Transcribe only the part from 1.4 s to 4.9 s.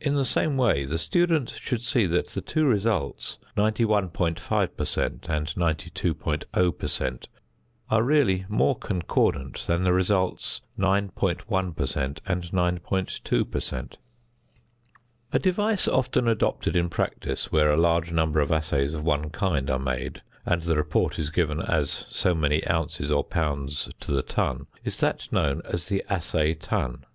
should see that the two results, 91.5 per